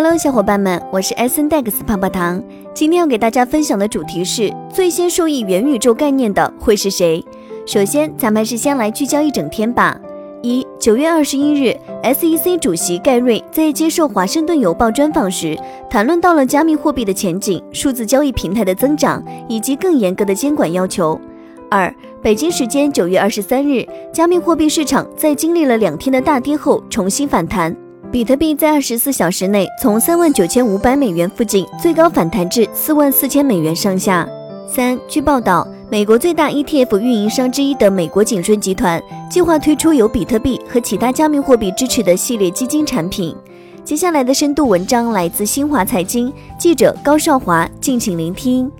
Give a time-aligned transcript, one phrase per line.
[0.00, 2.40] Hello，小伙伴们，我是 S N Dex 泡泡糖。
[2.72, 7.20] 今天要给大家分享的主题是最先受益元宇宙概念的会是谁？
[7.66, 9.98] 首先，咱们还是先来聚焦一整天吧。
[10.40, 15.58] 一九月二十一日，SEC 主席盖瑞在接受《华盛顿邮报》专访时，
[15.90, 21.20] 谈论到了加密货币的前景、数字交易平台的增长以及更严格的监管要求。
[21.68, 21.92] 二，
[22.22, 27.76] 北京时间九月二十三日，加密货币市场在经历了两天的大跌后重新反弹。
[28.10, 34.26] 比特币在二十四小时内从三万九千五百美元附近最高反弹至四万四千美元上下。
[34.66, 43.36] 三，据报道，美国最大 ETF 运营商之一的美国景顺集团计划推出由比特币和其他加密货币支持的系列基金产品。
[43.84, 48.70] 接下来的深度文章来自新华财经记者高少华，敬请聆听。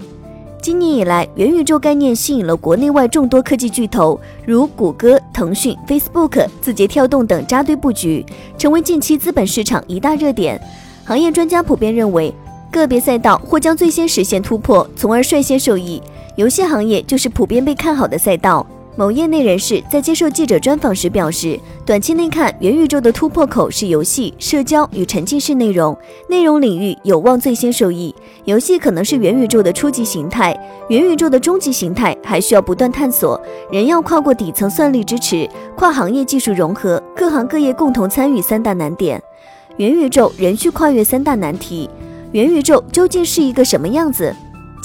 [0.60, 8.26] 今年以来，元宇宙概念吸引了国内外众多科技巨头，如谷歌、腾讯、Facebook、字节跳动等扎堆布局，
[8.58, 10.60] 成为近期资本市场一大热点。
[11.04, 12.34] 行业专家普遍认为，
[12.72, 16.02] 个别赛道或将最先实现突破，从而率先受益。
[16.34, 18.66] 游戏行业就是普遍被看好的赛道。
[18.98, 25.96] 某业内人士在接受记者专访时表示，短期内看元宇宙的突破口是游戏、社交与沉浸式内容，
[26.28, 28.12] 内容领域有望最先受益。
[28.44, 30.52] 游戏可能是元宇宙的初级形态，
[30.88, 39.22] 元宇宙的终极形态还需要不断探索，仍要跨过底层算力支持、跨行业技术融合、各行各业共同参与三大难点。
[39.76, 41.88] 元宇宙仍需跨越三大难题。
[42.32, 44.34] 元宇宙究竟是一个什么样子？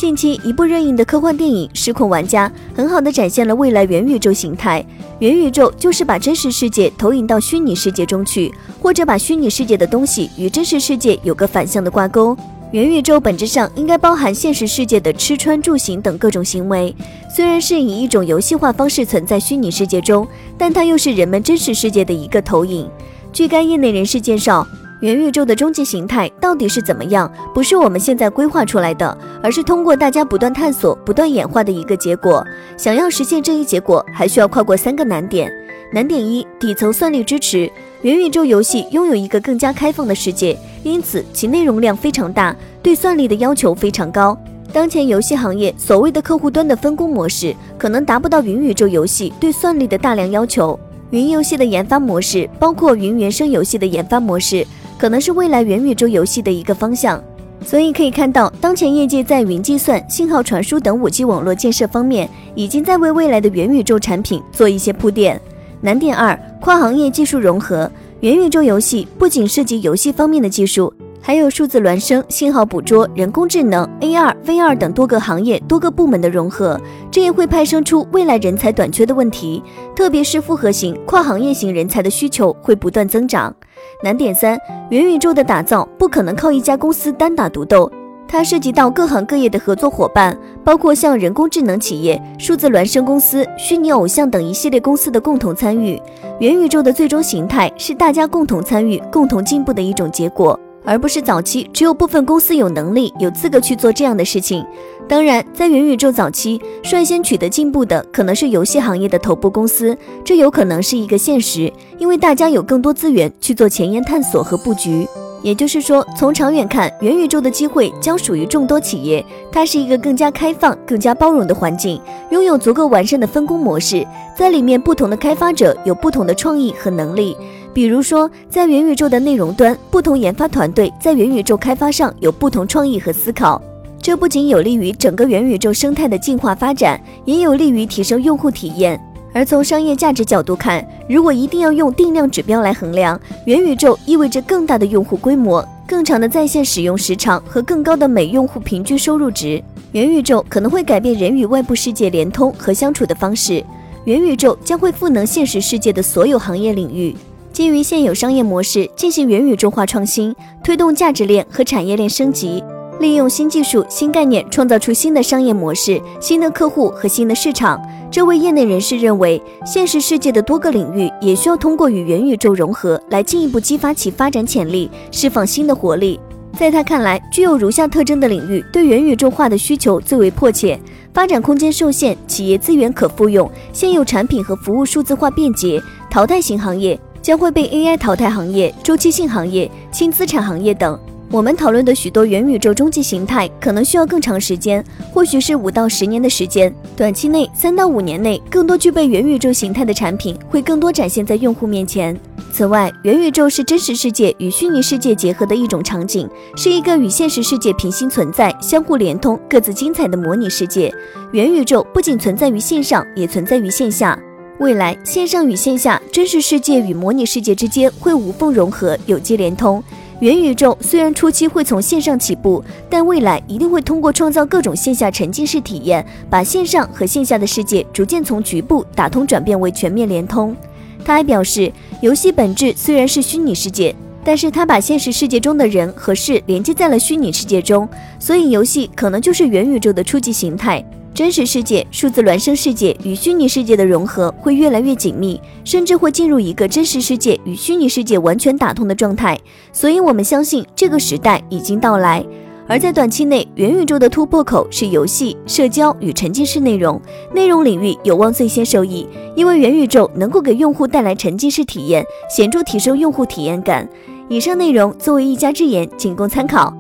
[0.04, 4.86] 近期，一部热映的科幻电影《失控玩家》很好的展现了未来元宇宙形态。
[5.20, 12.36] 元宇宙就是把真实世界投影到虚拟世界中去，或者把虚拟世界的东西与真实世界有个反向的挂钩。
[12.74, 16.94] 元宇宙本质上应该包含现实世界的吃穿住行等各种行为，
[17.34, 22.90] 虽然是以一种游戏化方式存在虚拟世界中，但它又是人们真实世界的一个投影。
[23.32, 24.68] 据该业内人士介绍。
[25.04, 27.30] 元宇宙的终极形态到底是怎么样？
[27.54, 32.42] 不是我们现在规划出来的，而是通过大家不断探索、不断演化的一个结果。
[32.78, 35.52] 想要实现这一结果，还需要跨过三个难点。
[35.92, 37.70] 难点一：底层算力支持。
[38.04, 44.38] 元宇宙游戏拥有一个更加开放的世界，因此其内容量非常大，对算力的要求非常高。
[44.72, 50.80] 当前游戏行业所谓的客户端的分工模式，可能达不到元宇宙游戏对算力的大量要求。
[51.10, 54.66] 云游戏的研发模式，包括云原生游戏的研发模式。
[54.98, 57.22] 可能是未来元宇宙游戏的一个方向，
[57.66, 65.40] 所以可以看到，当前业界在云计算、信号传输等 5G 网络建设方面，已经在为未来的元宇宙产品做一些铺垫。
[65.82, 67.92] 难点二：跨行业技术融合。
[68.22, 70.94] 元宇宙游戏不仅涉及游戏方面的技术。
[71.26, 76.78] 还有数字孪生、信号捕捉、人工智能、AR、VR 等多个行业、多个部门的融合，
[77.10, 79.64] 这也会派生出未来人才短缺的问题，
[79.96, 83.56] 特别是复合型、跨行业型人才的需求会不断增长。
[84.04, 87.90] 难点三：元宇宙的打造不可能靠一家公司单打独斗，
[88.28, 95.98] 它涉及到各行各业的合作伙伴，包括像人工智能企业、数字孪生公司、虚拟偶像等一系列公司的共同参与。
[96.40, 100.60] 元宇宙的最终形态是大家共同参与、共同进步的一种结果。
[100.86, 104.66] 而不是早期只有部分公司有能力、有资格去做这样的事情。
[105.08, 115.08] 当然，在元宇宙早期率先取得进步的可能是游戏行业的头部公司，这有可能是一个现实，因为大家有更多资源去做前沿探索和布局。
[115.42, 119.24] 也就是说，从长远看，元宇宙的机会将属于众多企业。
[119.52, 122.00] 它是一个更加开放、更加包容的环境，
[122.32, 124.08] 拥有足够完善的分工模式，
[124.38, 127.36] 在里面不同的开发者有不同的创意和能力。
[127.74, 133.60] 比如说，在元宇宙的内容端，不同研发团队在元宇宙开发上有不同创意和思考，
[134.00, 139.00] 这不仅有利于整个元宇宙生态的进化发展，也有利于提升用户体验。
[139.34, 149.60] 而从商业价值角度看，如果一定要用定量指标来衡量，元宇宙意味着更大的用户规模、更长的在线使用时长和更高的每用户平均收入值。
[149.94, 153.64] 元宇宙可能会改变人与外部世界联通和相处的方式，
[154.06, 157.16] 元宇宙将会赋能现实世界的所有行业领域。
[157.54, 162.64] 基于现有商业模式进行元宇宙化创新，推动价值链和产业链升级，
[163.00, 167.80] 利用新技术、新概念创造出新的商业模式、新的客户和新的市场。
[168.10, 176.20] 这位业内人士认为，现实世界的多个领域也需要通过与元宇宙融合，来进一步激发其发展潜力，释放新的活力。
[176.58, 180.80] 在他看来，具有如下特征的领域对元宇宙化的需求最为迫切：
[181.14, 185.80] 发展空间受限，企业资源可复用，现有产品和服务数字化便捷，
[186.10, 187.00] 淘汰型行业。
[187.24, 191.00] 将会被 AI 淘汰行业、周期性行业、轻资产行业等。
[191.32, 196.72] 我们讨论的许多元宇宙终极形态可能需要更长时间，或许是五到十年的时间。
[196.96, 202.16] 短期内，三到五年内，更多具备元宇宙形态的产品会更多展现在用户面前。
[202.52, 210.94] 此外，元宇宙是真实世界与虚拟世界结合的一种场景，是一个与现实世界平行存在、相互连通、各自精彩的模拟世界。
[211.32, 214.20] 元宇宙不仅存在于线上，也存在于线下。
[214.60, 219.84] 未来，线上与线下、真实世界与模拟世界之间会无缝融合、有机连通。
[220.20, 230.56] 元宇宙虽然初期会从线上起步，但未来一定会通过创造各种线下沉浸式体验，把线上和线下的世界逐渐从局部打通，转变为全面连通。
[231.04, 237.88] 他还表示，游戏本质虽然是虚拟世界，但是他把现实世界中的人和事连接在了虚拟世界中，
[238.20, 240.84] 所以游戏可能就是元宇宙的初级形态。
[241.14, 249.40] 真实世界、数字孪生世界与虚拟世界的融合会越来越紧密，甚至会进入一个真实世界与虚拟世界完全打通的状态。
[249.72, 252.26] 所以，我们相信这个时代已经到来。
[252.66, 257.00] 而在短期内，元宇宙的突破口是游戏、社交与沉浸式内容。
[257.32, 259.06] 内容领域有望最先受益，
[259.36, 262.04] 因为元宇宙能够给用户带来沉浸式体验，
[262.36, 263.88] 显著提升用户体验感。
[264.30, 266.74] 以上内容作为一家之言，仅供参考。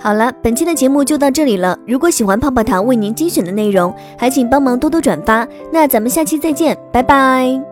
[0.00, 1.76] 好了，本期的节目就到这里了。
[1.86, 5.46] 如果喜欢泡泡糖为您精选的内容，还请帮忙多多转发。
[5.72, 7.68] 那咱们下期再见，拜拜。